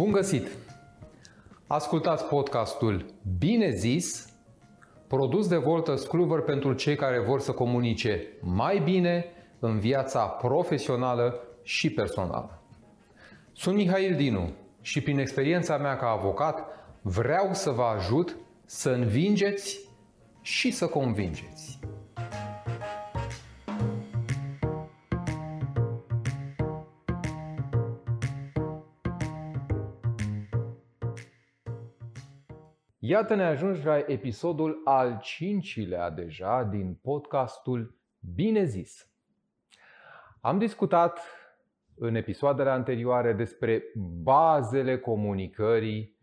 Bun 0.00 0.12
găsit! 0.12 0.48
Ascultați 1.66 2.24
podcastul 2.24 3.06
Bine 3.38 3.70
zis, 3.70 4.32
produs 5.06 5.48
de 5.48 5.56
Volta 5.56 5.94
Cluver 6.08 6.40
pentru 6.40 6.72
cei 6.72 6.96
care 6.96 7.20
vor 7.20 7.40
să 7.40 7.52
comunice 7.52 8.26
mai 8.40 8.78
bine 8.78 9.24
în 9.58 9.78
viața 9.78 10.26
profesională 10.26 11.40
și 11.62 11.90
personală. 11.90 12.62
Sunt 13.52 13.76
Mihail 13.76 14.16
Dinu 14.16 14.52
și 14.80 15.00
prin 15.00 15.18
experiența 15.18 15.76
mea 15.76 15.96
ca 15.96 16.06
avocat 16.06 16.66
vreau 17.02 17.48
să 17.52 17.70
vă 17.70 17.82
ajut 17.82 18.36
să 18.64 18.90
învingeți 18.90 19.80
și 20.40 20.70
să 20.70 20.86
convingeți. 20.86 21.78
Iată 33.02 33.34
ne 33.34 33.44
ajungi 33.44 33.84
la 33.84 33.98
episodul 34.06 34.80
al 34.84 35.18
cincilea 35.22 36.10
deja 36.10 36.62
din 36.62 36.98
podcastul 37.02 37.98
Bine 38.34 38.64
zis. 38.64 39.10
Am 40.40 40.58
discutat 40.58 41.20
în 41.96 42.14
episoadele 42.14 42.70
anterioare 42.70 43.32
despre 43.32 43.82
bazele 44.22 44.98
comunicării, 44.98 46.16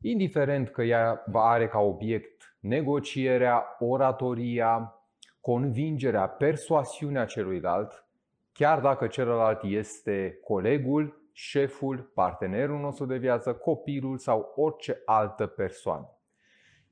indiferent 0.00 0.68
că 0.68 0.82
ea 0.82 1.24
are 1.32 1.68
ca 1.68 1.78
obiect 1.78 2.56
negocierea, 2.60 3.76
oratoria, 3.78 4.94
convingerea, 5.40 6.28
persoasiunea 6.28 7.24
celuilalt, 7.24 8.06
chiar 8.52 8.80
dacă 8.80 9.06
celălalt 9.06 9.62
este 9.62 10.38
colegul, 10.44 11.19
șeful, 11.32 12.10
partenerul 12.14 12.78
nostru 12.78 13.06
de 13.06 13.16
viață, 13.16 13.54
copilul 13.54 14.18
sau 14.18 14.52
orice 14.56 15.02
altă 15.04 15.46
persoană. 15.46 16.14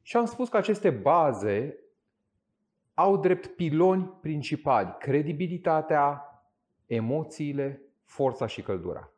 Și 0.03 0.17
am 0.17 0.25
spus 0.25 0.49
că 0.49 0.57
aceste 0.57 0.91
baze 0.91 1.79
au 2.95 3.17
drept 3.17 3.47
piloni 3.47 4.19
principali 4.21 4.97
credibilitatea, 4.99 6.23
emoțiile, 6.87 7.83
forța 8.05 8.47
și 8.47 8.63
căldura. 8.63 9.13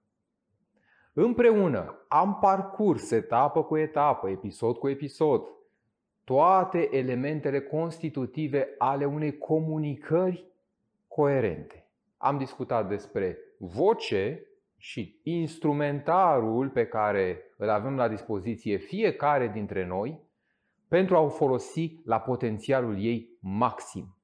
Împreună 1.13 2.05
am 2.09 2.39
parcurs 2.39 3.11
etapă 3.11 3.63
cu 3.63 3.77
etapă, 3.77 4.29
episod 4.29 4.77
cu 4.77 4.89
episod, 4.89 5.43
toate 6.25 6.97
elementele 6.97 7.61
constitutive 7.61 8.75
ale 8.79 9.05
unei 9.05 9.39
comunicări 9.39 10.47
coerente. 11.09 11.89
Am 12.17 12.39
discutat 12.39 12.89
despre 12.89 13.39
voce, 13.59 14.47
și 14.83 15.21
instrumentarul 15.23 16.69
pe 16.69 16.87
care 16.87 17.43
îl 17.57 17.69
avem 17.69 17.97
la 17.97 18.09
dispoziție 18.09 18.77
fiecare 18.77 19.49
dintre 19.49 19.87
noi 19.87 20.21
pentru 20.89 21.17
a 21.17 21.21
o 21.21 21.29
folosi 21.29 22.01
la 22.05 22.21
potențialul 22.21 23.05
ei 23.05 23.29
maxim. 23.41 24.17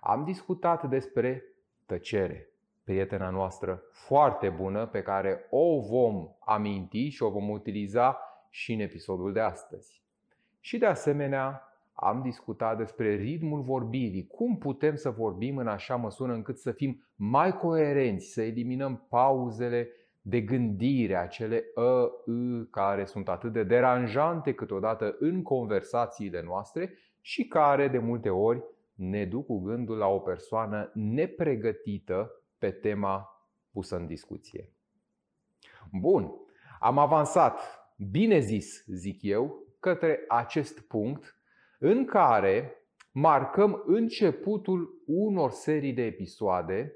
Am 0.00 0.24
discutat 0.24 0.88
despre 0.88 1.44
tăcere, 1.86 2.48
prietena 2.84 3.30
noastră 3.30 3.82
foarte 3.92 4.48
bună 4.48 4.86
pe 4.86 5.02
care 5.02 5.46
o 5.50 5.80
vom 5.80 6.28
aminti 6.44 7.08
și 7.08 7.22
o 7.22 7.30
vom 7.30 7.48
utiliza 7.48 8.18
și 8.50 8.72
în 8.72 8.80
episodul 8.80 9.32
de 9.32 9.40
astăzi. 9.40 10.02
Și 10.60 10.78
de 10.78 10.86
asemenea, 10.86 11.62
am 11.92 12.22
discutat 12.22 12.76
despre 12.76 13.14
ritmul 13.14 13.62
vorbirii, 13.62 14.26
cum 14.26 14.58
putem 14.58 14.96
să 14.96 15.10
vorbim 15.10 15.56
în 15.56 15.68
așa 15.68 15.96
măsură 15.96 16.32
încât 16.32 16.58
să 16.58 16.72
fim 16.72 17.08
mai 17.14 17.56
coerenți, 17.56 18.26
să 18.26 18.42
eliminăm 18.42 19.06
pauzele 19.08 19.88
de 20.28 20.40
gândire, 20.40 21.16
acele 21.16 21.64
ă, 21.76 21.82
ă, 21.82 22.10
care 22.70 23.04
sunt 23.04 23.28
atât 23.28 23.52
de 23.52 23.62
deranjante 23.62 24.52
câteodată 24.54 25.16
în 25.18 25.42
conversațiile 25.42 26.42
noastre 26.42 26.98
și 27.20 27.46
care 27.46 27.88
de 27.88 27.98
multe 27.98 28.30
ori 28.30 28.62
ne 28.94 29.24
duc 29.24 29.46
cu 29.46 29.60
gândul 29.60 29.96
la 29.96 30.06
o 30.06 30.18
persoană 30.18 30.90
nepregătită 30.94 32.30
pe 32.58 32.70
tema 32.70 33.46
pusă 33.72 33.96
în 33.96 34.06
discuție. 34.06 34.72
Bun, 35.92 36.30
am 36.80 36.98
avansat, 36.98 37.60
bine 38.10 38.38
zis, 38.38 38.84
zic 38.86 39.22
eu, 39.22 39.66
către 39.80 40.24
acest 40.28 40.80
punct 40.80 41.42
în 41.78 42.04
care 42.04 42.72
marcăm 43.12 43.82
începutul 43.86 45.02
unor 45.06 45.50
serii 45.50 45.92
de 45.92 46.02
episoade 46.02 46.92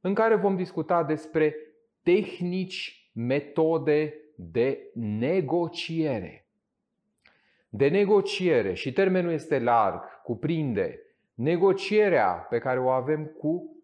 în 0.00 0.14
care 0.14 0.34
vom 0.34 0.56
discuta 0.56 1.04
despre 1.04 1.54
tehnici, 2.02 3.10
metode 3.12 4.14
de 4.36 4.90
negociere. 4.94 6.48
De 7.68 7.88
negociere, 7.88 8.74
și 8.74 8.92
termenul 8.92 9.32
este 9.32 9.58
larg, 9.58 10.02
cuprinde 10.22 11.00
negocierea 11.34 12.46
pe 12.50 12.58
care 12.58 12.80
o 12.80 12.88
avem 12.88 13.24
cu 13.24 13.76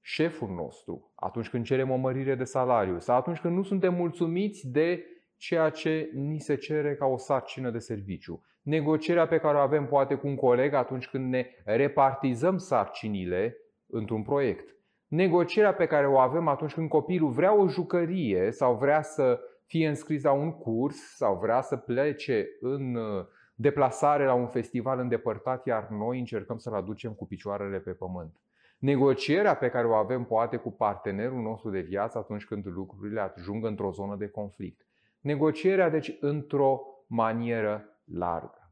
șeful 0.00 0.48
nostru 0.48 1.12
atunci 1.14 1.48
când 1.48 1.64
cerem 1.64 1.90
o 1.90 1.96
mărire 1.96 2.34
de 2.34 2.44
salariu 2.44 2.98
sau 2.98 3.16
atunci 3.16 3.40
când 3.40 3.56
nu 3.56 3.62
suntem 3.62 3.94
mulțumiți 3.94 4.68
de 4.68 5.04
ceea 5.36 5.70
ce 5.70 6.10
ni 6.14 6.40
se 6.40 6.56
cere 6.56 6.94
ca 6.94 7.06
o 7.06 7.16
sarcină 7.16 7.70
de 7.70 7.78
serviciu. 7.78 8.44
Negocierea 8.62 9.26
pe 9.26 9.38
care 9.38 9.56
o 9.56 9.60
avem 9.60 9.86
poate 9.86 10.14
cu 10.14 10.26
un 10.26 10.36
coleg 10.36 10.72
atunci 10.72 11.08
când 11.08 11.28
ne 11.28 11.46
repartizăm 11.64 12.56
sarcinile 12.56 13.56
într-un 13.86 14.22
proiect 14.22 14.75
negocierea 15.08 15.74
pe 15.74 15.86
care 15.86 16.06
o 16.06 16.18
avem 16.18 16.48
atunci 16.48 16.74
când 16.74 16.88
copilul 16.88 17.30
vrea 17.30 17.54
o 17.54 17.68
jucărie 17.68 18.50
sau 18.50 18.74
vrea 18.74 19.02
să 19.02 19.40
fie 19.66 19.88
înscris 19.88 20.22
la 20.22 20.32
un 20.32 20.52
curs 20.52 20.96
sau 21.16 21.38
vrea 21.38 21.60
să 21.60 21.76
plece 21.76 22.46
în 22.60 22.94
uh, 22.94 23.26
deplasare 23.54 24.24
la 24.24 24.34
un 24.34 24.46
festival 24.46 24.98
îndepărtat, 24.98 25.66
iar 25.66 25.88
noi 25.88 26.18
încercăm 26.18 26.58
să-l 26.58 26.74
aducem 26.74 27.12
cu 27.12 27.26
picioarele 27.26 27.78
pe 27.78 27.90
pământ. 27.90 28.40
Negocierea 28.78 29.56
pe 29.56 29.68
care 29.68 29.86
o 29.86 29.94
avem 29.94 30.24
poate 30.24 30.56
cu 30.56 30.70
partenerul 30.70 31.42
nostru 31.42 31.70
de 31.70 31.80
viață 31.80 32.18
atunci 32.18 32.44
când 32.44 32.66
lucrurile 32.66 33.20
ajung 33.20 33.64
într-o 33.64 33.90
zonă 33.90 34.16
de 34.16 34.28
conflict. 34.28 34.86
Negocierea, 35.20 35.90
deci, 35.90 36.16
într-o 36.20 36.80
manieră 37.06 37.84
largă. 38.04 38.65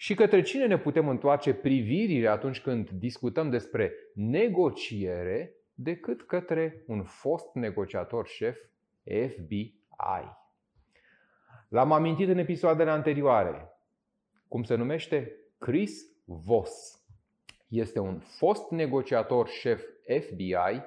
Și 0.00 0.14
către 0.14 0.42
cine 0.42 0.66
ne 0.66 0.78
putem 0.78 1.08
întoarce 1.08 1.54
privirile 1.54 2.28
atunci 2.28 2.60
când 2.60 2.90
discutăm 2.90 3.50
despre 3.50 3.92
negociere, 4.14 5.54
decât 5.74 6.22
către 6.22 6.84
un 6.86 7.02
fost 7.02 7.54
negociator 7.54 8.26
șef 8.26 8.58
FBI. 9.04 10.36
L-am 11.68 11.92
amintit 11.92 12.28
în 12.28 12.38
episoadele 12.38 12.90
anterioare. 12.90 13.68
Cum 14.48 14.62
se 14.62 14.74
numește? 14.74 15.32
Chris 15.58 16.02
Voss. 16.24 17.04
Este 17.68 17.98
un 17.98 18.18
fost 18.18 18.70
negociator 18.70 19.48
șef 19.48 19.82
FBI 20.20 20.82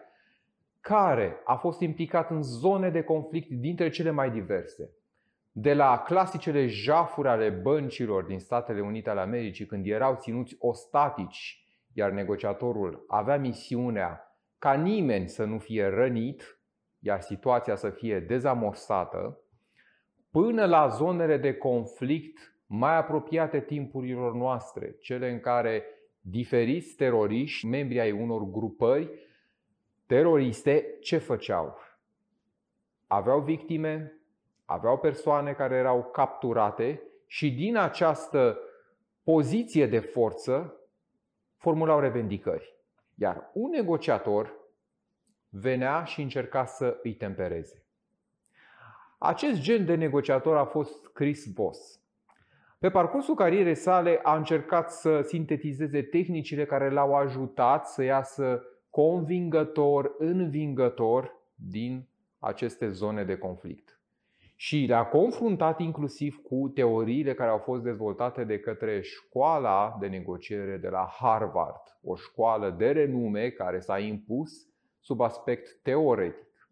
care 0.82 1.42
a 1.46 1.56
fost 1.56 1.80
implicat 1.80 2.30
în 2.30 2.44
zone 2.44 2.90
de 2.90 3.04
conflict 3.04 3.50
dintre 3.50 3.90
cele 3.90 4.10
mai 4.10 4.32
diverse 4.32 5.01
de 5.52 5.74
la 5.74 5.98
clasicele 5.98 6.68
jafuri 6.68 7.28
ale 7.28 7.50
băncilor 7.50 8.24
din 8.24 8.40
Statele 8.40 8.82
Unite 8.82 9.10
ale 9.10 9.20
Americii, 9.20 9.66
când 9.66 9.86
erau 9.86 10.16
ținuți 10.16 10.56
ostatici, 10.60 11.66
iar 11.94 12.12
negociatorul 12.12 13.06
avea 13.08 13.38
misiunea 13.38 14.36
ca 14.58 14.74
nimeni 14.74 15.30
să 15.30 15.44
nu 15.44 15.58
fie 15.58 15.86
rănit, 15.86 16.60
iar 17.00 17.22
situația 17.22 17.76
să 17.76 17.90
fie 17.90 18.20
dezamorsată, 18.20 19.40
până 20.32 20.66
la 20.66 20.88
zonele 20.88 21.38
de 21.38 21.54
conflict 21.54 22.56
mai 22.66 22.98
apropiate 22.98 23.60
timpurilor 23.60 24.34
noastre, 24.34 24.96
cele 25.00 25.32
în 25.32 25.40
care 25.40 25.84
diferiți 26.22 26.96
teroriști, 26.96 27.66
membri 27.66 28.00
ai 28.00 28.12
unor 28.12 28.44
grupări 28.44 29.10
teroriste, 30.06 30.98
ce 31.02 31.18
făceau? 31.18 31.78
Aveau 33.08 33.42
victime, 33.42 34.21
aveau 34.72 34.98
persoane 34.98 35.54
care 35.54 35.76
erau 35.76 36.04
capturate 36.04 37.02
și 37.26 37.52
din 37.52 37.78
această 37.78 38.60
poziție 39.24 39.88
de 39.88 40.00
forță 40.00 40.76
formulau 41.58 42.00
revendicări. 42.00 42.76
Iar 43.16 43.50
un 43.54 43.70
negociator 43.70 44.54
venea 45.50 46.04
și 46.04 46.22
încerca 46.22 46.66
să 46.66 47.00
îi 47.04 47.14
tempereze. 47.14 47.86
Acest 49.18 49.60
gen 49.62 49.86
de 49.86 49.96
negociator 49.96 50.58
a 50.58 50.66
fost 50.66 51.08
Chris 51.08 51.54
Voss. 51.54 52.02
Pe 52.80 52.90
parcursul 52.90 53.36
carierei 53.36 53.76
sale 53.76 54.20
a 54.24 54.36
încercat 54.36 54.92
să 54.92 55.22
sintetizeze 55.22 56.02
tehnicile 56.02 56.66
care 56.66 56.90
l-au 56.90 57.16
ajutat 57.16 57.88
să 57.88 58.04
iasă 58.04 58.64
convingător, 58.90 60.16
învingător 60.18 61.36
din 61.56 62.08
aceste 62.40 62.90
zone 62.90 63.24
de 63.24 63.38
conflict 63.38 64.01
și 64.64 64.86
le-a 64.88 65.06
confruntat 65.06 65.80
inclusiv 65.80 66.42
cu 66.44 66.72
teoriile 66.74 67.34
care 67.34 67.50
au 67.50 67.58
fost 67.58 67.84
dezvoltate 67.84 68.44
de 68.44 68.60
către 68.60 69.02
școala 69.02 69.98
de 70.00 70.08
negociere 70.08 70.78
de 70.78 70.88
la 70.90 71.10
Harvard, 71.20 71.82
o 72.04 72.16
școală 72.16 72.70
de 72.70 72.92
renume 72.92 73.50
care 73.50 73.80
s-a 73.80 74.00
impus 74.00 74.52
sub 75.00 75.22
aspect 75.22 75.82
teoretic. 75.84 76.70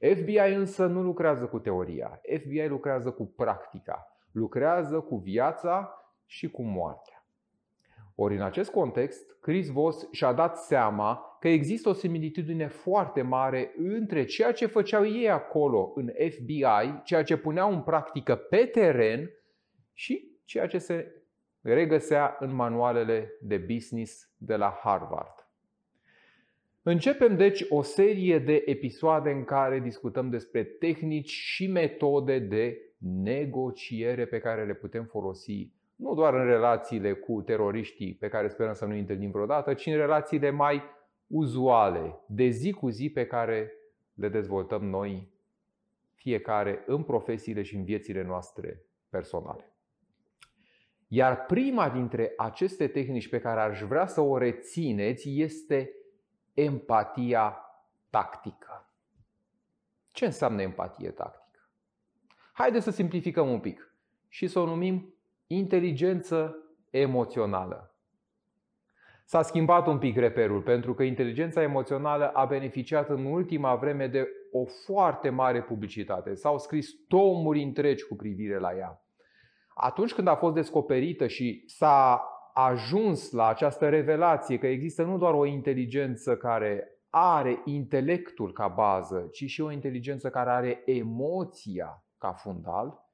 FBI 0.00 0.54
însă 0.54 0.86
nu 0.86 1.02
lucrează 1.02 1.46
cu 1.46 1.58
teoria, 1.58 2.20
FBI 2.38 2.66
lucrează 2.66 3.10
cu 3.10 3.26
practica, 3.36 4.06
lucrează 4.32 5.00
cu 5.00 5.16
viața 5.16 5.94
și 6.26 6.50
cu 6.50 6.62
moartea. 6.62 7.09
Ori 8.22 8.34
în 8.34 8.42
acest 8.42 8.70
context, 8.70 9.36
Chris 9.40 9.68
Voss 9.68 10.08
și-a 10.10 10.32
dat 10.32 10.56
seama 10.56 11.36
că 11.40 11.48
există 11.48 11.88
o 11.88 11.92
similitudine 11.92 12.66
foarte 12.66 13.22
mare 13.22 13.74
între 13.76 14.24
ceea 14.24 14.52
ce 14.52 14.66
făceau 14.66 15.06
ei 15.06 15.30
acolo 15.30 15.92
în 15.94 16.10
FBI, 16.30 17.02
ceea 17.04 17.22
ce 17.22 17.36
puneau 17.36 17.72
în 17.72 17.82
practică 17.82 18.34
pe 18.36 18.56
teren 18.56 19.30
și 19.92 20.38
ceea 20.44 20.66
ce 20.66 20.78
se 20.78 21.22
regăsea 21.60 22.36
în 22.40 22.54
manualele 22.54 23.32
de 23.40 23.56
business 23.56 24.30
de 24.36 24.56
la 24.56 24.78
Harvard. 24.82 25.48
Începem 26.82 27.36
deci 27.36 27.64
o 27.68 27.82
serie 27.82 28.38
de 28.38 28.62
episoade 28.66 29.30
în 29.30 29.44
care 29.44 29.80
discutăm 29.80 30.30
despre 30.30 30.64
tehnici 30.64 31.30
și 31.30 31.66
metode 31.66 32.38
de 32.38 32.78
negociere 32.98 34.26
pe 34.26 34.38
care 34.38 34.66
le 34.66 34.74
putem 34.74 35.04
folosi 35.04 35.78
nu 36.00 36.14
doar 36.14 36.34
în 36.34 36.44
relațiile 36.44 37.12
cu 37.12 37.42
teroriștii 37.42 38.14
pe 38.14 38.28
care 38.28 38.48
sperăm 38.48 38.72
să 38.72 38.84
nu 38.84 38.94
întâlnim 38.94 39.30
vreodată, 39.30 39.74
ci 39.74 39.86
în 39.86 39.96
relațiile 39.96 40.50
mai 40.50 40.82
uzuale, 41.26 42.20
de 42.26 42.48
zi 42.48 42.72
cu 42.72 42.88
zi 42.88 43.10
pe 43.10 43.26
care 43.26 43.72
le 44.14 44.28
dezvoltăm 44.28 44.84
noi 44.84 45.32
fiecare 46.14 46.82
în 46.86 47.02
profesiile 47.02 47.62
și 47.62 47.76
în 47.76 47.84
viețile 47.84 48.22
noastre 48.22 48.84
personale. 49.08 49.74
Iar 51.08 51.46
prima 51.46 51.90
dintre 51.90 52.32
aceste 52.36 52.88
tehnici 52.88 53.28
pe 53.28 53.40
care 53.40 53.60
aș 53.60 53.80
vrea 53.80 54.06
să 54.06 54.20
o 54.20 54.38
rețineți 54.38 55.40
este 55.40 55.90
empatia 56.54 57.56
tactică. 58.10 58.90
Ce 60.10 60.24
înseamnă 60.24 60.62
empatie 60.62 61.10
tactică? 61.10 61.70
Haideți 62.52 62.84
să 62.84 62.90
simplificăm 62.90 63.50
un 63.50 63.60
pic 63.60 63.94
și 64.28 64.46
să 64.46 64.58
o 64.58 64.64
numim 64.64 65.14
inteligență 65.52 66.56
emoțională. 66.90 67.94
S-a 69.24 69.42
schimbat 69.42 69.86
un 69.86 69.98
pic 69.98 70.16
reperul 70.16 70.62
pentru 70.62 70.94
că 70.94 71.02
inteligența 71.02 71.62
emoțională 71.62 72.28
a 72.28 72.44
beneficiat 72.44 73.08
în 73.08 73.24
ultima 73.24 73.74
vreme 73.74 74.06
de 74.06 74.28
o 74.52 74.64
foarte 74.64 75.28
mare 75.28 75.62
publicitate. 75.62 76.34
S-au 76.34 76.58
scris 76.58 76.90
tomuri 77.08 77.62
întregi 77.62 78.06
cu 78.06 78.14
privire 78.14 78.58
la 78.58 78.76
ea. 78.76 79.04
Atunci 79.74 80.14
când 80.14 80.26
a 80.26 80.34
fost 80.34 80.54
descoperită 80.54 81.26
și 81.26 81.64
s-a 81.66 82.24
ajuns 82.54 83.30
la 83.30 83.46
această 83.46 83.88
revelație 83.88 84.58
că 84.58 84.66
există 84.66 85.02
nu 85.02 85.18
doar 85.18 85.34
o 85.34 85.44
inteligență 85.44 86.36
care 86.36 86.88
are 87.10 87.62
intelectul 87.64 88.52
ca 88.52 88.68
bază, 88.68 89.28
ci 89.32 89.44
și 89.44 89.60
o 89.60 89.70
inteligență 89.70 90.30
care 90.30 90.50
are 90.50 90.82
emoția 90.84 92.04
ca 92.18 92.32
fundal, 92.32 93.09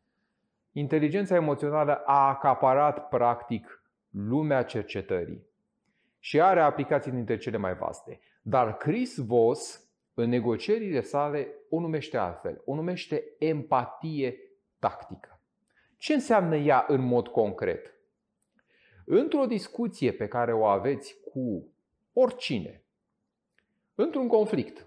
inteligența 0.78 1.34
emoțională 1.34 1.94
a 1.94 2.28
acaparat 2.28 3.08
practic 3.08 3.82
lumea 4.10 4.62
cercetării 4.62 5.46
și 6.18 6.40
are 6.40 6.60
aplicații 6.60 7.10
dintre 7.10 7.36
cele 7.36 7.56
mai 7.56 7.74
vaste. 7.74 8.20
Dar 8.42 8.76
Chris 8.76 9.16
Voss, 9.16 9.90
în 10.14 10.28
negocierile 10.28 11.00
sale, 11.00 11.48
o 11.70 11.80
numește 11.80 12.16
altfel. 12.16 12.62
O 12.64 12.74
numește 12.74 13.24
empatie 13.38 14.38
tactică. 14.78 15.40
Ce 15.96 16.12
înseamnă 16.12 16.56
ea 16.56 16.84
în 16.88 17.00
mod 17.00 17.28
concret? 17.28 17.94
Într-o 19.04 19.46
discuție 19.46 20.12
pe 20.12 20.28
care 20.28 20.52
o 20.52 20.64
aveți 20.64 21.16
cu 21.32 21.72
oricine, 22.12 22.84
într-un 23.94 24.28
conflict, 24.28 24.86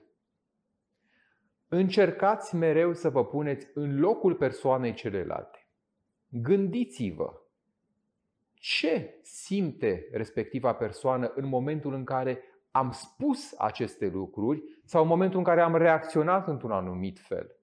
încercați 1.67 2.55
mereu 2.55 2.93
să 2.93 3.09
vă 3.09 3.25
puneți 3.25 3.67
în 3.73 3.99
locul 3.99 4.35
persoanei 4.35 4.93
celelalte. 4.93 5.63
Gândiți-vă 6.29 7.33
ce 8.53 9.19
simte 9.21 10.07
respectiva 10.11 10.73
persoană 10.73 11.31
în 11.35 11.47
momentul 11.47 11.93
în 11.93 12.03
care 12.03 12.43
am 12.71 12.91
spus 12.91 13.53
aceste 13.57 14.07
lucruri 14.07 14.63
sau 14.83 15.01
în 15.01 15.07
momentul 15.07 15.37
în 15.37 15.43
care 15.43 15.61
am 15.61 15.75
reacționat 15.75 16.47
într-un 16.47 16.71
anumit 16.71 17.19
fel. 17.19 17.55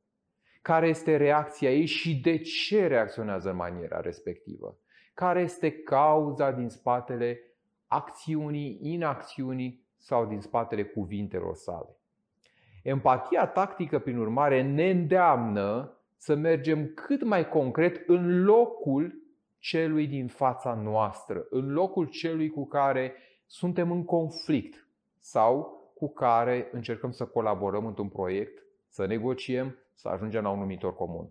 Care 0.62 0.88
este 0.88 1.16
reacția 1.16 1.72
ei 1.72 1.86
și 1.86 2.20
de 2.20 2.38
ce 2.38 2.86
reacționează 2.86 3.50
în 3.50 3.56
maniera 3.56 4.00
respectivă 4.00 4.78
care 5.16 5.40
este 5.40 5.72
cauza 5.72 6.50
din 6.50 6.68
spatele 6.68 7.40
acțiunii, 7.86 8.78
inacțiunii 8.82 9.86
sau 9.96 10.26
din 10.26 10.40
spatele 10.40 10.84
cuvintelor 10.84 11.54
sale. 11.54 11.96
Empatia 12.82 13.46
tactică, 13.46 13.98
prin 13.98 14.18
urmare, 14.18 14.62
ne 14.62 14.90
îndeamnă 14.90 15.96
să 16.16 16.34
mergem 16.34 16.86
cât 16.94 17.24
mai 17.24 17.48
concret 17.48 18.08
în 18.08 18.44
locul 18.44 19.24
celui 19.58 20.06
din 20.06 20.28
fața 20.28 20.74
noastră, 20.74 21.46
în 21.50 21.72
locul 21.72 22.06
celui 22.06 22.50
cu 22.50 22.66
care 22.66 23.14
suntem 23.46 23.90
în 23.90 24.04
conflict 24.04 24.88
sau 25.18 25.76
cu 25.94 26.12
care 26.12 26.68
încercăm 26.72 27.10
să 27.10 27.26
colaborăm 27.26 27.86
într-un 27.86 28.08
proiect, 28.08 28.62
să 28.88 29.06
negociem, 29.06 29.78
să 29.94 30.08
ajungem 30.08 30.42
la 30.42 30.50
un 30.50 30.58
numitor 30.58 30.94
comun. 30.94 31.28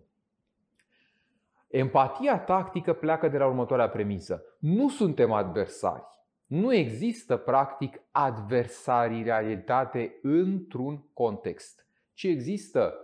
Empatia 1.68 2.38
tactică 2.38 2.92
pleacă 2.92 3.28
de 3.28 3.38
la 3.38 3.46
următoarea 3.46 3.88
premisă. 3.88 4.42
Nu 4.58 4.88
suntem 4.88 5.32
adversari. 5.32 6.02
Nu 6.46 6.74
există 6.74 7.36
practic 7.36 8.00
adversarii 8.10 9.22
realitate 9.22 10.18
într-un 10.22 11.08
context, 11.12 11.86
ci 12.12 12.24
există 12.24 12.94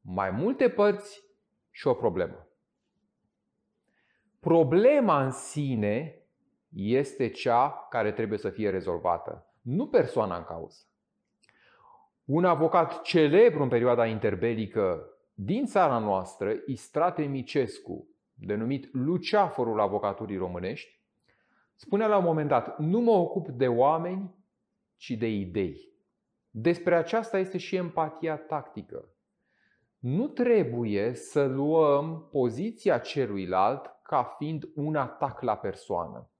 mai 0.00 0.30
multe 0.30 0.68
părți 0.68 1.27
și 1.78 1.86
o 1.86 1.94
problemă. 1.94 2.46
Problema 4.40 5.24
în 5.24 5.30
sine 5.30 6.22
este 6.74 7.28
cea 7.28 7.86
care 7.90 8.12
trebuie 8.12 8.38
să 8.38 8.50
fie 8.50 8.70
rezolvată, 8.70 9.52
nu 9.62 9.88
persoana 9.88 10.36
în 10.36 10.44
cauză. 10.44 10.78
Un 12.24 12.44
avocat 12.44 13.02
celebru 13.02 13.62
în 13.62 13.68
perioada 13.68 14.06
interbelică 14.06 15.10
din 15.34 15.64
țara 15.64 15.98
noastră, 15.98 16.54
Istrate 16.66 17.22
Micescu, 17.22 18.08
denumit 18.34 18.94
Luceafărul 18.94 19.80
avocaturii 19.80 20.36
românești, 20.36 21.00
spunea 21.74 22.06
la 22.06 22.16
un 22.16 22.24
moment 22.24 22.48
dat, 22.48 22.78
nu 22.78 23.00
mă 23.00 23.10
ocup 23.10 23.48
de 23.48 23.68
oameni, 23.68 24.34
ci 24.96 25.10
de 25.10 25.28
idei. 25.28 25.92
Despre 26.50 26.94
aceasta 26.96 27.38
este 27.38 27.58
și 27.58 27.76
empatia 27.76 28.36
tactică. 28.36 29.08
Nu 29.98 30.28
trebuie 30.28 31.14
să 31.14 31.44
luăm 31.44 32.28
poziția 32.30 32.98
celuilalt 32.98 33.98
ca 34.02 34.34
fiind 34.38 34.68
un 34.74 34.96
atac 34.96 35.40
la 35.40 35.56
persoană. 35.56 36.30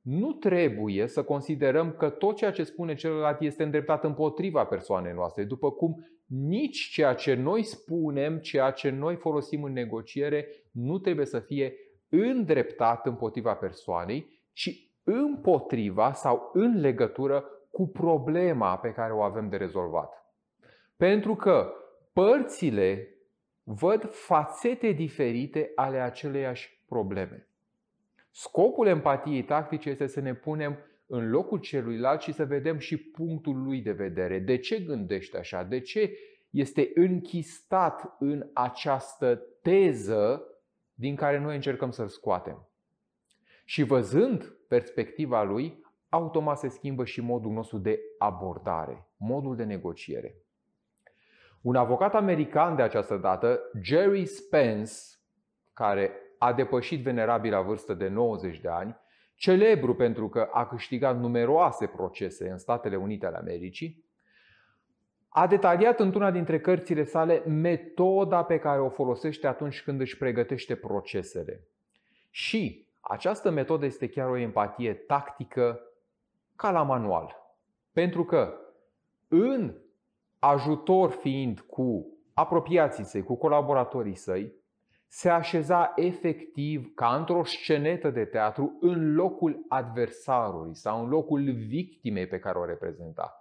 Nu 0.00 0.32
trebuie 0.32 1.06
să 1.06 1.24
considerăm 1.24 1.92
că 1.92 2.10
tot 2.10 2.36
ceea 2.36 2.50
ce 2.50 2.64
spune 2.64 2.94
celălalt 2.94 3.40
este 3.40 3.62
îndreptat 3.62 4.04
împotriva 4.04 4.64
persoanei 4.64 5.12
noastre, 5.12 5.44
după 5.44 5.70
cum 5.70 6.06
nici 6.26 6.88
ceea 6.88 7.14
ce 7.14 7.34
noi 7.34 7.62
spunem, 7.62 8.38
ceea 8.38 8.70
ce 8.70 8.90
noi 8.90 9.16
folosim 9.16 9.62
în 9.62 9.72
negociere, 9.72 10.48
nu 10.70 10.98
trebuie 10.98 11.26
să 11.26 11.38
fie 11.38 11.74
îndreptat 12.08 13.06
împotriva 13.06 13.54
persoanei, 13.54 14.42
ci 14.52 14.90
împotriva 15.04 16.12
sau 16.12 16.50
în 16.52 16.80
legătură 16.80 17.44
cu 17.70 17.88
problema 17.88 18.78
pe 18.78 18.92
care 18.92 19.12
o 19.12 19.22
avem 19.22 19.48
de 19.48 19.56
rezolvat. 19.56 20.26
Pentru 20.96 21.34
că 21.34 21.72
părțile 22.12 23.08
văd 23.62 24.10
fațete 24.10 24.90
diferite 24.90 25.72
ale 25.74 25.98
aceleiași 25.98 26.82
probleme. 26.88 27.46
Scopul 28.30 28.86
empatiei 28.86 29.44
tactice 29.44 29.90
este 29.90 30.06
să 30.06 30.20
ne 30.20 30.34
punem 30.34 30.78
în 31.06 31.30
locul 31.30 31.58
celuilalt 31.58 32.20
și 32.20 32.32
să 32.32 32.44
vedem 32.44 32.78
și 32.78 32.96
punctul 32.96 33.62
lui 33.62 33.80
de 33.80 33.92
vedere. 33.92 34.38
De 34.38 34.56
ce 34.56 34.80
gândește 34.80 35.38
așa? 35.38 35.62
De 35.62 35.80
ce 35.80 36.18
este 36.50 36.90
închistat 36.94 38.16
în 38.18 38.50
această 38.52 39.42
teză 39.62 40.42
din 40.94 41.16
care 41.16 41.38
noi 41.38 41.54
încercăm 41.54 41.90
să-l 41.90 42.08
scoatem? 42.08 42.68
Și 43.64 43.82
văzând 43.82 44.56
perspectiva 44.68 45.42
lui, 45.42 45.84
automat 46.08 46.58
se 46.58 46.68
schimbă 46.68 47.04
și 47.04 47.20
modul 47.20 47.52
nostru 47.52 47.78
de 47.78 48.00
abordare, 48.18 49.06
modul 49.16 49.56
de 49.56 49.64
negociere. 49.64 50.41
Un 51.62 51.76
avocat 51.76 52.14
american 52.14 52.76
de 52.76 52.82
această 52.82 53.16
dată, 53.16 53.60
Jerry 53.82 54.26
Spence, 54.26 54.92
care 55.72 56.12
a 56.38 56.52
depășit 56.52 57.02
venerabila 57.02 57.60
vârstă 57.60 57.94
de 57.94 58.08
90 58.08 58.60
de 58.60 58.68
ani, 58.68 58.96
celebru 59.34 59.94
pentru 59.94 60.28
că 60.28 60.48
a 60.52 60.66
câștigat 60.66 61.18
numeroase 61.18 61.86
procese 61.86 62.50
în 62.50 62.58
Statele 62.58 62.96
Unite 62.96 63.26
ale 63.26 63.36
Americii, 63.36 64.04
a 65.28 65.46
detaliat 65.46 66.00
într-una 66.00 66.30
dintre 66.30 66.60
cărțile 66.60 67.04
sale 67.04 67.42
metoda 67.46 68.44
pe 68.44 68.58
care 68.58 68.80
o 68.80 68.88
folosește 68.88 69.46
atunci 69.46 69.82
când 69.82 70.00
își 70.00 70.16
pregătește 70.16 70.74
procesele. 70.74 71.66
Și 72.30 72.86
această 73.00 73.50
metodă 73.50 73.84
este 73.84 74.08
chiar 74.08 74.28
o 74.28 74.36
empatie 74.36 74.94
tactică 74.94 75.80
ca 76.56 76.70
la 76.70 76.82
manual. 76.82 77.36
Pentru 77.92 78.24
că 78.24 78.54
în 79.28 79.74
ajutor 80.44 81.10
fiind 81.10 81.60
cu 81.60 82.06
apropiații 82.34 83.04
săi, 83.04 83.22
cu 83.22 83.36
colaboratorii 83.36 84.14
săi, 84.14 84.52
se 85.06 85.28
așeza 85.28 85.92
efectiv 85.96 86.94
ca 86.94 87.16
într-o 87.16 87.44
scenetă 87.44 88.10
de 88.10 88.24
teatru 88.24 88.76
în 88.80 89.14
locul 89.14 89.64
adversarului 89.68 90.74
sau 90.74 91.02
în 91.02 91.08
locul 91.08 91.52
victimei 91.52 92.26
pe 92.26 92.38
care 92.38 92.58
o 92.58 92.64
reprezenta 92.64 93.36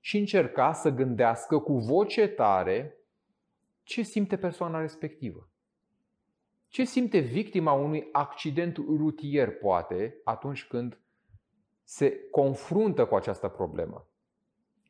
și 0.00 0.18
încerca 0.18 0.72
să 0.72 0.90
gândească 0.90 1.58
cu 1.58 1.78
voce 1.78 2.28
tare 2.28 2.96
ce 3.82 4.02
simte 4.02 4.36
persoana 4.36 4.80
respectivă. 4.80 5.50
Ce 6.68 6.84
simte 6.84 7.18
victima 7.18 7.72
unui 7.72 8.08
accident 8.12 8.76
rutier, 8.76 9.58
poate, 9.58 10.20
atunci 10.24 10.66
când 10.66 11.00
se 11.82 12.28
confruntă 12.30 13.06
cu 13.06 13.14
această 13.14 13.48
problemă? 13.48 14.10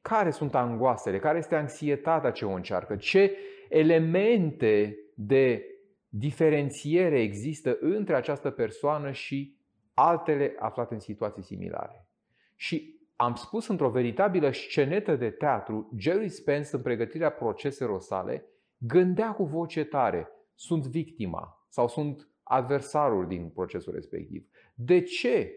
Care 0.08 0.30
sunt 0.30 0.54
angoasele? 0.54 1.18
Care 1.18 1.38
este 1.38 1.54
anxietatea 1.54 2.30
ce 2.30 2.44
o 2.44 2.50
încearcă? 2.52 2.96
Ce 2.96 3.36
elemente 3.68 4.98
de 5.14 5.64
diferențiere 6.08 7.20
există 7.20 7.76
între 7.80 8.14
această 8.14 8.50
persoană 8.50 9.10
și 9.10 9.56
altele 9.94 10.54
aflate 10.58 10.94
în 10.94 11.00
situații 11.00 11.42
similare? 11.42 12.08
Și 12.56 13.00
am 13.16 13.34
spus 13.34 13.68
într-o 13.68 13.90
veritabilă 13.90 14.50
scenetă 14.50 15.16
de 15.16 15.30
teatru, 15.30 15.92
Jerry 15.96 16.28
Spence, 16.28 16.76
în 16.76 16.82
pregătirea 16.82 17.30
proceselor 17.30 18.00
sale, 18.00 18.44
gândea 18.76 19.32
cu 19.32 19.44
voce 19.44 19.84
tare, 19.84 20.28
sunt 20.54 20.86
victima 20.86 21.66
sau 21.68 21.88
sunt 21.88 22.28
adversarul 22.42 23.26
din 23.26 23.48
procesul 23.48 23.92
respectiv. 23.92 24.46
De 24.74 25.02
ce 25.02 25.52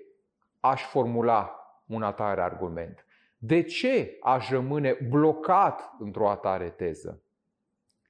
aș 0.59 0.81
formula 0.81 1.51
un 1.85 2.03
atare 2.03 2.41
argument? 2.41 3.03
De 3.41 3.63
ce 3.63 4.17
aș 4.21 4.49
rămâne 4.49 4.97
blocat 5.09 5.95
într-o 5.99 6.29
atare 6.29 6.69
teză? 6.69 7.23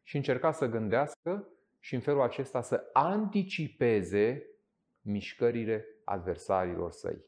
Și 0.04 0.16
încerca 0.16 0.52
să 0.52 0.66
gândească 0.66 1.48
și 1.80 1.96
în 1.96 2.02
felul 2.02 2.22
acesta 2.22 2.62
să 2.62 2.90
anticipeze 2.94 4.46
mișcările 5.02 5.86
adversarilor 6.04 6.92
săi. 6.92 7.24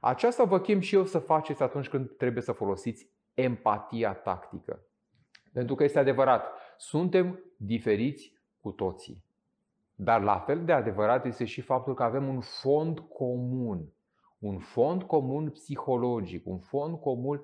Aceasta 0.00 0.44
vă 0.44 0.60
chem 0.60 0.80
și 0.80 0.94
eu 0.94 1.04
să 1.04 1.18
faceți 1.18 1.62
atunci 1.62 1.88
când 1.88 2.16
trebuie 2.16 2.42
să 2.42 2.52
folosiți 2.52 3.08
empatia 3.34 4.12
tactică. 4.14 4.82
Pentru 5.52 5.74
că 5.74 5.84
este 5.84 5.98
adevărat, 5.98 6.46
suntem 6.76 7.44
diferiți 7.56 8.32
cu 8.60 8.70
toții. 8.70 9.24
Dar 9.94 10.22
la 10.22 10.38
fel 10.38 10.64
de 10.64 10.72
adevărat 10.72 11.24
este 11.24 11.44
și 11.44 11.60
faptul 11.60 11.94
că 11.94 12.02
avem 12.02 12.28
un 12.28 12.40
fond 12.40 12.98
comun, 12.98 13.92
un 14.38 14.58
fond 14.58 15.02
comun 15.02 15.50
psihologic, 15.50 16.46
un 16.46 16.58
fond 16.58 16.98
comun 16.98 17.42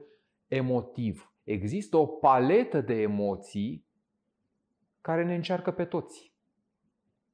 emotiv. 0.48 1.32
Există 1.44 1.96
o 1.96 2.06
paletă 2.06 2.80
de 2.80 2.94
emoții 2.94 3.86
care 5.00 5.24
ne 5.24 5.34
încearcă 5.34 5.70
pe 5.70 5.84
toți. 5.84 6.34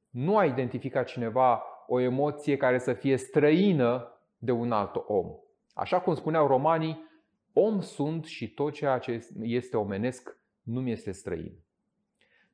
Nu 0.09 0.37
a 0.37 0.45
identificat 0.45 1.07
cineva 1.07 1.63
o 1.87 1.99
emoție 1.99 2.57
care 2.57 2.79
să 2.79 2.93
fie 2.93 3.17
străină 3.17 4.21
de 4.37 4.51
un 4.51 4.71
alt 4.71 4.95
om. 5.07 5.27
Așa 5.73 5.99
cum 5.99 6.13
spuneau 6.13 6.47
romanii, 6.47 7.09
om 7.53 7.79
sunt 7.79 8.25
și 8.25 8.53
tot 8.53 8.73
ceea 8.73 8.97
ce 8.97 9.27
este 9.41 9.77
omenesc 9.77 10.39
nu 10.63 10.81
mi 10.81 10.91
este 10.91 11.11
străin. 11.11 11.53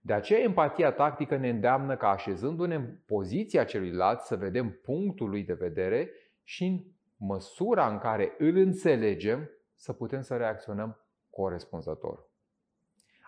De 0.02 0.14
aceea 0.14 0.40
empatia 0.40 0.92
tactică 0.92 1.38
ne 1.38 1.50
îndeamnă 1.50 1.98
ca 1.98 2.10
așezându-ne 2.10 2.76
în 2.76 2.98
poziția 3.06 3.64
celuilalt 3.64 4.20
să 4.20 4.36
vedem 4.36 4.80
punctul 4.84 5.30
lui 5.30 5.44
de 5.44 5.54
vedere 5.54 6.10
și 6.44 6.64
în 6.66 6.84
măsura 7.18 7.88
în 7.88 7.98
care 7.98 8.36
îl 8.38 8.56
înțelegem 8.56 9.50
să 9.76 9.94
putem 9.94 10.22
să 10.22 10.36
reacționăm 10.36 11.06
corespunzător. 11.30 12.28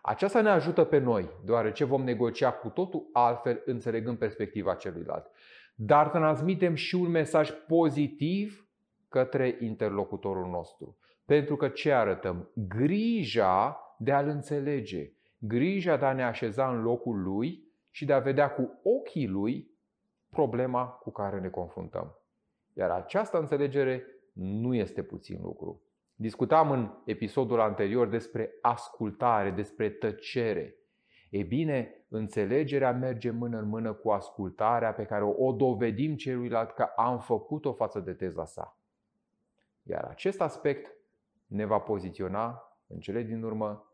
Aceasta 0.01 0.41
ne 0.41 0.49
ajută 0.49 0.83
pe 0.83 0.97
noi, 0.97 1.29
deoarece 1.45 1.83
vom 1.83 2.03
negocia 2.03 2.51
cu 2.51 2.69
totul 2.69 3.09
altfel 3.13 3.61
înțelegând 3.65 4.17
perspectiva 4.17 4.73
celuilalt. 4.73 5.31
Dar 5.75 6.09
transmitem 6.09 6.75
și 6.75 6.95
un 6.95 7.09
mesaj 7.09 7.51
pozitiv 7.67 8.69
către 9.09 9.57
interlocutorul 9.59 10.49
nostru. 10.49 10.97
Pentru 11.25 11.55
că 11.55 11.67
ce 11.67 11.91
arătăm? 11.91 12.51
Grija 12.55 13.79
de 13.97 14.11
a-l 14.11 14.27
înțelege, 14.27 15.11
grija 15.37 15.97
de 15.97 16.05
a 16.05 16.13
ne 16.13 16.23
așeza 16.23 16.69
în 16.69 16.81
locul 16.81 17.21
lui 17.21 17.67
și 17.89 18.05
de 18.05 18.13
a 18.13 18.19
vedea 18.19 18.51
cu 18.51 18.79
ochii 18.83 19.27
lui 19.27 19.71
problema 20.29 20.87
cu 20.87 21.11
care 21.11 21.39
ne 21.39 21.49
confruntăm. 21.49 22.18
Iar 22.79 22.89
această 22.89 23.39
înțelegere 23.39 24.05
nu 24.33 24.75
este 24.75 25.03
puțin 25.03 25.39
lucru. 25.41 25.81
Discutam 26.15 26.71
în 26.71 26.91
episodul 27.05 27.59
anterior 27.59 28.07
despre 28.07 28.53
ascultare, 28.61 29.51
despre 29.51 29.89
tăcere. 29.89 30.75
E 31.29 31.43
bine, 31.43 32.05
înțelegerea 32.09 32.91
merge 32.91 33.31
mână 33.31 33.57
în 33.57 33.67
mână 33.67 33.93
cu 33.93 34.09
ascultarea 34.09 34.93
pe 34.93 35.05
care 35.05 35.23
o 35.23 35.51
dovedim 35.51 36.15
celuilalt 36.15 36.71
că 36.71 36.83
am 36.95 37.19
făcut-o 37.19 37.73
față 37.73 37.99
de 37.99 38.13
teza 38.13 38.45
sa. 38.45 38.77
Iar 39.83 40.03
acest 40.03 40.41
aspect 40.41 40.95
ne 41.47 41.65
va 41.65 41.79
poziționa 41.79 42.77
în 42.87 42.99
cele 42.99 43.21
din 43.21 43.43
urmă 43.43 43.93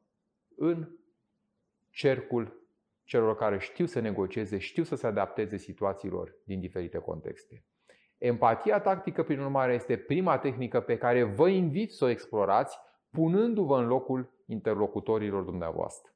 în 0.56 0.90
cercul 1.90 2.68
celor 3.04 3.36
care 3.36 3.58
știu 3.60 3.86
să 3.86 4.00
negocieze, 4.00 4.58
știu 4.58 4.84
să 4.84 4.96
se 4.96 5.08
adapteze 5.08 5.58
situațiilor 5.58 6.36
din 6.44 6.60
diferite 6.60 6.98
contexte. 6.98 7.64
Empatia 8.26 8.80
tactică, 8.80 9.24
prin 9.24 9.40
urmare, 9.40 9.74
este 9.74 9.98
prima 9.98 10.38
tehnică 10.38 10.80
pe 10.80 10.98
care 10.98 11.24
vă 11.24 11.48
invit 11.48 11.92
să 11.92 12.06
o 12.06 12.08
explorați, 12.08 12.80
punându-vă 13.10 13.78
în 13.78 13.88
locul 13.88 14.32
interlocutorilor 14.46 15.44
dumneavoastră. 15.44 16.12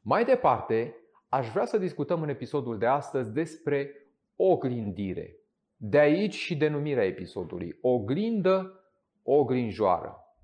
Mai 0.00 0.24
departe, 0.24 0.96
aș 1.28 1.50
vrea 1.50 1.64
să 1.64 1.78
discutăm 1.78 2.22
în 2.22 2.28
episodul 2.28 2.78
de 2.78 2.86
astăzi 2.86 3.32
despre 3.32 3.90
oglindire. 4.36 5.36
De 5.76 5.98
aici 5.98 6.34
și 6.34 6.56
denumirea 6.56 7.04
episodului. 7.04 7.78
Oglindă, 7.80 8.80
oglinjoară. 9.22 10.36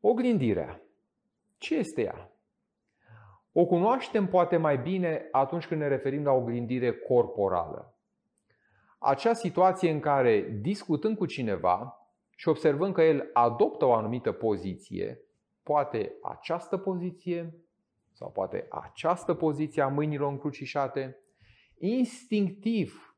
Oglindirea. 0.00 0.80
Ce 1.58 1.74
este 1.76 2.02
ea? 2.02 2.32
O 3.52 3.66
cunoaștem 3.66 4.26
poate 4.26 4.56
mai 4.56 4.78
bine 4.78 5.28
atunci 5.30 5.66
când 5.66 5.80
ne 5.80 5.88
referim 5.88 6.24
la 6.24 6.32
oglindire 6.32 6.92
corporală 6.92 7.93
acea 9.04 9.32
situație 9.32 9.90
în 9.90 10.00
care, 10.00 10.58
discutând 10.60 11.16
cu 11.16 11.26
cineva 11.26 11.98
și 12.36 12.48
observând 12.48 12.94
că 12.94 13.02
el 13.02 13.30
adoptă 13.32 13.84
o 13.84 13.94
anumită 13.94 14.32
poziție, 14.32 15.20
poate 15.62 16.14
această 16.22 16.76
poziție 16.76 17.54
sau 18.12 18.30
poate 18.30 18.66
această 18.70 19.34
poziție 19.34 19.82
a 19.82 19.88
mâinilor 19.88 20.30
încrucișate, 20.30 21.18
instinctiv 21.78 23.16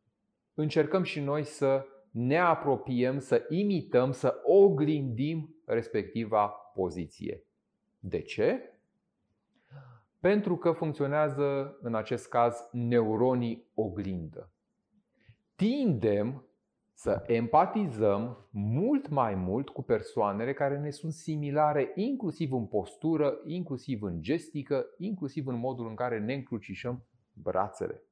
încercăm 0.55 1.03
și 1.03 1.21
noi 1.21 1.45
să 1.45 1.87
ne 2.11 2.39
apropiem, 2.39 3.19
să 3.19 3.47
imităm, 3.49 4.13
să 4.13 4.41
oglindim 4.45 5.55
respectiva 5.65 6.47
poziție. 6.75 7.43
De 7.99 8.21
ce? 8.21 8.71
Pentru 10.21 10.57
că 10.57 10.73
funcționează 10.73 11.79
în 11.81 11.95
acest 11.95 12.29
caz 12.29 12.69
neuronii 12.73 13.71
oglindă 13.75 14.51
tindem 15.57 16.47
să 16.93 17.23
empatizăm 17.27 18.49
mult 18.51 19.09
mai 19.09 19.35
mult 19.35 19.69
cu 19.69 19.83
persoanele 19.83 20.53
care 20.53 20.79
ne 20.79 20.91
sunt 20.91 21.13
similare, 21.13 21.93
inclusiv 21.95 22.53
în 22.53 22.67
postură, 22.67 23.41
inclusiv 23.45 24.03
în 24.03 24.23
gestică, 24.23 24.87
inclusiv 24.99 25.47
în 25.47 25.59
modul 25.59 25.89
în 25.89 25.95
care 25.95 26.19
ne 26.19 26.35
încrucișăm 26.35 27.07
brațele. 27.33 28.03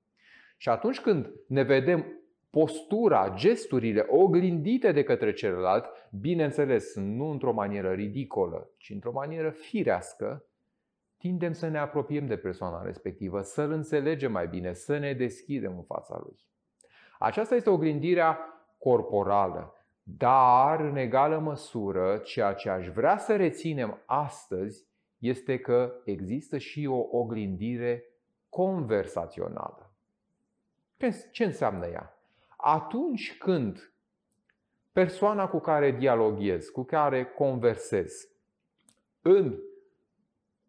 Și 0.57 0.69
atunci 0.69 1.01
când 1.01 1.31
ne 1.49 1.63
vedem 1.63 2.05
postura, 2.51 3.35
gesturile 3.37 4.07
oglindite 4.09 4.93
de 4.93 5.03
către 5.03 5.33
celălalt, 5.33 5.85
bineînțeles, 6.21 6.95
nu 6.95 7.31
într-o 7.31 7.53
manieră 7.53 7.93
ridicolă, 7.93 8.71
ci 8.77 8.91
într-o 8.91 9.13
manieră 9.13 9.51
firească, 9.51 10.45
tindem 11.19 11.53
să 11.53 11.69
ne 11.69 11.79
apropiem 11.79 12.27
de 12.27 12.37
persoana 12.37 12.83
respectivă, 12.83 13.41
să-l 13.41 13.71
înțelegem 13.71 14.33
mai 14.33 14.49
bine, 14.49 14.73
să 14.73 14.99
ne 14.99 15.13
deschidem 15.13 15.77
în 15.77 15.85
fața 15.85 16.21
lui. 16.23 16.53
Aceasta 17.25 17.55
este 17.55 17.71
oglindirea 17.71 18.39
corporală. 18.79 19.75
Dar, 20.03 20.81
în 20.81 20.97
egală 20.97 21.39
măsură, 21.39 22.19
ceea 22.19 22.53
ce 22.53 22.71
aș 22.71 22.89
vrea 22.89 23.17
să 23.17 23.37
reținem 23.37 24.03
astăzi 24.07 24.87
este 25.19 25.59
că 25.59 25.93
există 26.05 26.59
și 26.59 26.87
o 26.87 27.19
oglindire 27.19 28.05
conversațională. 28.49 29.95
Ce 31.31 31.45
înseamnă 31.45 31.87
ea? 31.87 32.19
Atunci 32.57 33.37
când 33.39 33.93
persoana 34.93 35.49
cu 35.49 35.59
care 35.59 35.91
dialoghez, 35.91 36.69
cu 36.69 36.83
care 36.83 37.25
conversez, 37.25 38.13
îmi 39.23 39.59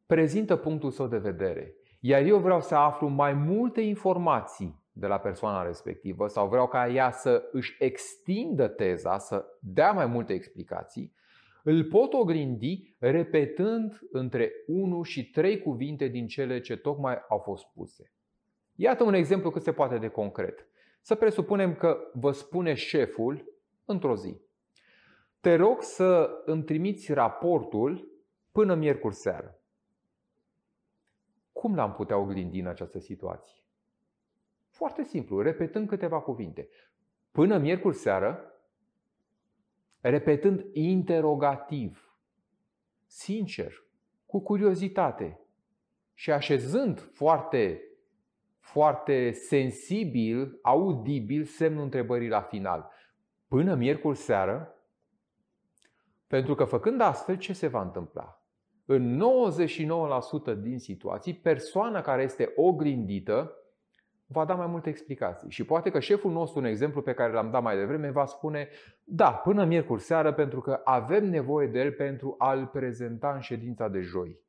prezintă 0.05 0.55
punctul 0.55 0.91
său 0.91 1.07
de 1.07 1.17
vedere, 1.17 1.75
iar 1.99 2.21
eu 2.21 2.39
vreau 2.39 2.61
să 2.61 2.75
aflu 2.75 3.07
mai 3.07 3.33
multe 3.33 3.81
informații 3.81 4.83
de 4.97 5.07
la 5.07 5.17
persoana 5.17 5.63
respectivă 5.63 6.27
sau 6.27 6.47
vreau 6.47 6.67
ca 6.67 6.87
ea 6.87 7.11
să 7.11 7.49
își 7.51 7.75
extindă 7.79 8.67
teza, 8.67 9.17
să 9.17 9.45
dea 9.59 9.91
mai 9.91 10.05
multe 10.05 10.33
explicații, 10.33 11.13
îl 11.63 11.83
pot 11.83 12.13
oglindi 12.13 12.95
repetând 12.99 13.99
între 14.11 14.51
1 14.67 15.03
și 15.03 15.29
3 15.29 15.61
cuvinte 15.61 16.07
din 16.07 16.27
cele 16.27 16.59
ce 16.59 16.75
tocmai 16.75 17.17
au 17.29 17.37
fost 17.37 17.63
spuse. 17.63 18.13
Iată 18.75 19.03
un 19.03 19.13
exemplu 19.13 19.51
cât 19.51 19.61
se 19.61 19.73
poate 19.73 19.97
de 19.97 20.07
concret. 20.07 20.67
Să 21.01 21.15
presupunem 21.15 21.75
că 21.75 21.97
vă 22.13 22.31
spune 22.31 22.73
șeful 22.73 23.53
într-o 23.85 24.15
zi. 24.15 24.41
Te 25.39 25.55
rog 25.55 25.81
să 25.81 26.29
îmi 26.45 26.63
trimiți 26.63 27.13
raportul 27.13 28.11
până 28.51 28.75
miercuri 28.75 29.15
seară. 29.15 29.59
Cum 31.51 31.75
l-am 31.75 31.93
putea 31.93 32.17
oglindi 32.17 32.59
în 32.59 32.67
această 32.67 32.99
situație? 32.99 33.64
Foarte 34.75 35.03
simplu, 35.03 35.41
repetând 35.41 35.87
câteva 35.87 36.19
cuvinte. 36.19 36.69
Până 37.31 37.57
miercuri 37.57 37.95
seară, 37.95 38.53
repetând 40.01 40.65
interogativ, 40.73 42.17
sincer, 43.05 43.83
cu 44.25 44.39
curiozitate 44.39 45.39
și 46.13 46.31
așezând 46.31 46.99
foarte, 46.99 47.81
foarte 48.59 49.31
sensibil, 49.31 50.59
audibil 50.61 51.43
semnul 51.43 51.83
întrebării 51.83 52.29
la 52.29 52.41
final. 52.41 52.91
Până 53.47 53.75
miercuri 53.75 54.17
seară, 54.17 54.75
pentru 56.27 56.55
că 56.55 56.63
făcând 56.63 57.01
astfel, 57.01 57.37
ce 57.37 57.53
se 57.53 57.67
va 57.67 57.81
întâmpla? 57.81 58.45
În 58.85 59.21
99% 60.57 60.59
din 60.61 60.79
situații, 60.79 61.33
persoana 61.33 62.01
care 62.01 62.23
este 62.23 62.53
oglindită 62.55 63.59
va 64.27 64.45
da 64.45 64.55
mai 64.55 64.67
multe 64.67 64.89
explicații. 64.89 65.49
Și 65.49 65.65
poate 65.65 65.89
că 65.89 65.99
șeful 65.99 66.31
nostru, 66.31 66.59
un 66.59 66.65
exemplu 66.65 67.01
pe 67.01 67.13
care 67.13 67.33
l-am 67.33 67.51
dat 67.51 67.61
mai 67.61 67.77
devreme, 67.77 68.09
va 68.11 68.25
spune 68.25 68.69
da, 69.03 69.33
până 69.33 69.65
miercuri 69.65 70.01
seară, 70.01 70.33
pentru 70.33 70.61
că 70.61 70.81
avem 70.83 71.29
nevoie 71.29 71.67
de 71.67 71.79
el 71.79 71.91
pentru 71.91 72.35
a-l 72.37 72.67
prezenta 72.67 73.33
în 73.33 73.39
ședința 73.39 73.87
de 73.87 73.99
joi. 73.99 74.43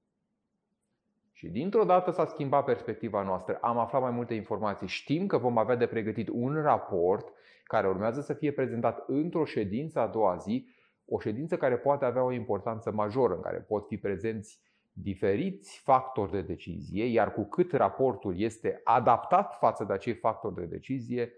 Și 1.32 1.48
dintr-o 1.48 1.84
dată 1.84 2.10
s-a 2.10 2.24
schimbat 2.24 2.64
perspectiva 2.64 3.22
noastră, 3.22 3.58
am 3.60 3.78
aflat 3.78 4.02
mai 4.02 4.10
multe 4.10 4.34
informații, 4.34 4.86
știm 4.86 5.26
că 5.26 5.38
vom 5.38 5.58
avea 5.58 5.76
de 5.76 5.86
pregătit 5.86 6.28
un 6.28 6.62
raport 6.62 7.32
care 7.64 7.88
urmează 7.88 8.20
să 8.20 8.32
fie 8.32 8.52
prezentat 8.52 9.04
într-o 9.06 9.44
ședință 9.44 9.98
a 9.98 10.06
doua 10.06 10.36
zi, 10.36 10.68
o 11.04 11.18
ședință 11.18 11.56
care 11.56 11.76
poate 11.76 12.04
avea 12.04 12.22
o 12.22 12.32
importanță 12.32 12.90
majoră, 12.90 13.34
în 13.34 13.40
care 13.40 13.56
pot 13.56 13.86
fi 13.86 13.96
prezenți 13.96 14.60
diferiți 14.98 15.80
factori 15.84 16.30
de 16.30 16.40
decizie, 16.40 17.04
iar 17.04 17.32
cu 17.32 17.44
cât 17.44 17.72
raportul 17.72 18.40
este 18.40 18.80
adaptat 18.84 19.56
față 19.58 19.84
de 19.84 19.92
acei 19.92 20.14
factori 20.14 20.54
de 20.54 20.64
decizie, 20.64 21.32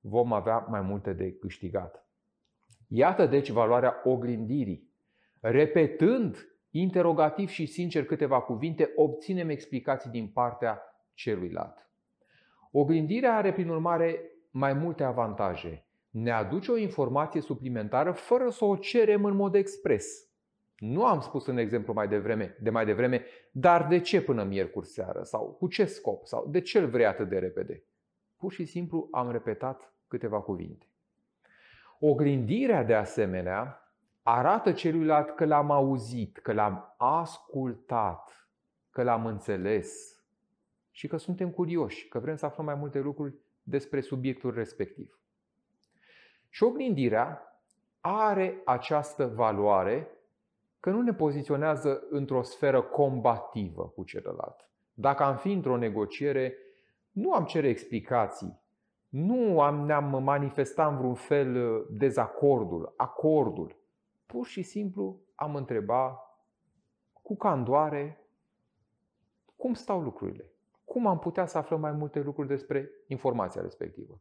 vom 0.00 0.32
avea 0.32 0.66
mai 0.70 0.80
multe 0.80 1.12
de 1.12 1.32
câștigat. 1.32 2.06
Iată 2.88 3.26
deci 3.26 3.50
valoarea 3.50 4.00
oglindirii. 4.04 4.90
Repetând 5.40 6.36
interogativ 6.70 7.48
și 7.48 7.66
sincer 7.66 8.04
câteva 8.04 8.40
cuvinte, 8.40 8.92
obținem 8.96 9.48
explicații 9.48 10.10
din 10.10 10.28
partea 10.28 10.82
celuilalt. 11.14 11.90
Oglindirea 12.70 13.36
are, 13.36 13.52
prin 13.52 13.68
urmare, 13.68 14.30
mai 14.50 14.72
multe 14.72 15.02
avantaje. 15.02 15.86
Ne 16.10 16.30
aduce 16.30 16.70
o 16.70 16.76
informație 16.76 17.40
suplimentară 17.40 18.12
fără 18.12 18.50
să 18.50 18.64
o 18.64 18.76
cerem 18.76 19.24
în 19.24 19.36
mod 19.36 19.54
expres. 19.54 20.25
Nu 20.78 21.04
am 21.06 21.20
spus 21.20 21.46
în 21.46 21.56
exemplu 21.56 21.92
mai 21.92 22.08
devreme, 22.08 22.56
de 22.60 22.70
mai 22.70 22.84
devreme, 22.84 23.24
dar 23.50 23.86
de 23.86 24.00
ce 24.00 24.22
până 24.22 24.44
miercuri 24.44 24.86
seară? 24.86 25.22
Sau 25.22 25.52
cu 25.58 25.68
ce 25.68 25.84
scop? 25.84 26.26
Sau 26.26 26.46
de 26.48 26.60
ce 26.60 26.78
îl 26.78 26.86
vrei 26.86 27.06
atât 27.06 27.28
de 27.28 27.38
repede? 27.38 27.84
Pur 28.36 28.52
și 28.52 28.64
simplu 28.64 29.08
am 29.12 29.30
repetat 29.30 29.94
câteva 30.08 30.40
cuvinte. 30.40 30.86
Oglindirea 31.98 32.82
de 32.82 32.94
asemenea 32.94 33.80
arată 34.22 34.72
celuilalt 34.72 35.30
că 35.30 35.44
l-am 35.44 35.70
auzit, 35.70 36.38
că 36.38 36.52
l-am 36.52 36.94
ascultat, 36.96 38.48
că 38.90 39.02
l-am 39.02 39.26
înțeles 39.26 40.20
și 40.90 41.06
că 41.06 41.16
suntem 41.16 41.50
curioși, 41.50 42.08
că 42.08 42.18
vrem 42.18 42.36
să 42.36 42.46
aflăm 42.46 42.64
mai 42.64 42.74
multe 42.74 42.98
lucruri 42.98 43.34
despre 43.62 44.00
subiectul 44.00 44.54
respectiv. 44.54 45.18
Și 46.48 46.62
oglindirea 46.62 47.60
are 48.00 48.60
această 48.64 49.26
valoare 49.26 50.08
că 50.86 50.92
nu 50.92 51.02
ne 51.02 51.14
poziționează 51.14 52.06
într-o 52.10 52.42
sferă 52.42 52.82
combativă 52.82 53.92
cu 53.94 54.04
celălalt. 54.04 54.70
Dacă 54.92 55.22
am 55.22 55.36
fi 55.36 55.52
într-o 55.52 55.76
negociere, 55.76 56.54
nu 57.10 57.32
am 57.32 57.44
cere 57.44 57.68
explicații, 57.68 58.60
nu 59.08 59.60
am, 59.60 59.84
ne-am 59.86 60.22
manifestat 60.22 60.90
în 60.90 60.96
vreun 60.96 61.14
fel 61.14 61.56
uh, 61.56 61.86
dezacordul, 61.90 62.92
acordul. 62.96 63.76
Pur 64.26 64.46
și 64.46 64.62
simplu 64.62 65.20
am 65.34 65.54
întrebat 65.56 66.18
cu 67.22 67.36
candoare 67.36 68.26
cum 69.56 69.74
stau 69.74 70.00
lucrurile, 70.00 70.52
cum 70.84 71.06
am 71.06 71.18
putea 71.18 71.46
să 71.46 71.58
aflăm 71.58 71.80
mai 71.80 71.92
multe 71.92 72.20
lucruri 72.20 72.48
despre 72.48 72.90
informația 73.06 73.62
respectivă 73.62 74.20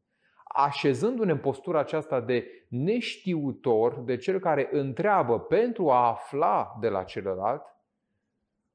așezându-ne 0.55 1.31
în 1.31 1.37
postura 1.37 1.79
aceasta 1.79 2.21
de 2.21 2.65
neștiutor, 2.67 3.99
de 3.99 4.17
cel 4.17 4.39
care 4.39 4.69
întreabă 4.71 5.39
pentru 5.39 5.89
a 5.89 6.07
afla 6.07 6.77
de 6.79 6.89
la 6.89 7.03
celălalt, 7.03 7.63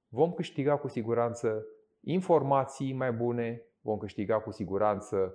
vom 0.08 0.32
câștiga 0.32 0.76
cu 0.76 0.88
siguranță 0.88 1.66
informații 2.00 2.92
mai 2.92 3.12
bune, 3.12 3.62
vom 3.80 3.98
câștiga 3.98 4.40
cu 4.40 4.50
siguranță 4.50 5.34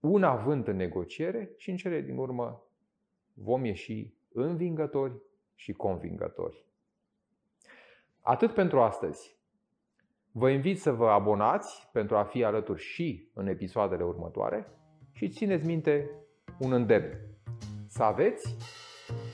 un 0.00 0.22
avânt 0.22 0.66
în 0.66 0.76
negociere 0.76 1.50
și 1.56 1.70
în 1.70 1.76
cele 1.76 2.00
din 2.00 2.16
urmă 2.16 2.62
vom 3.34 3.64
ieși 3.64 4.12
învingători 4.32 5.22
și 5.54 5.72
convingători. 5.72 6.66
Atât 8.20 8.54
pentru 8.54 8.80
astăzi. 8.80 9.36
Vă 10.32 10.50
invit 10.50 10.80
să 10.80 10.92
vă 10.92 11.08
abonați 11.08 11.88
pentru 11.92 12.16
a 12.16 12.24
fi 12.24 12.44
alături 12.44 12.80
și 12.80 13.30
în 13.34 13.46
episoadele 13.46 14.04
următoare 14.04 14.72
și 15.18 15.28
țineți 15.28 15.66
minte 15.66 16.10
un 16.58 16.72
îndemn. 16.72 17.18
Să 17.88 18.02
aveți 18.02 18.56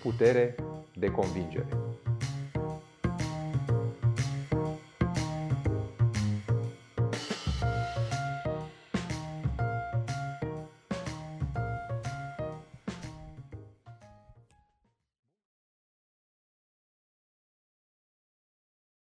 putere 0.03 0.55
de 0.95 1.07
convingere. 1.07 1.67